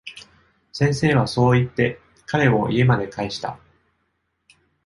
[0.73, 3.59] 先生はそう言って、彼を家まで帰した。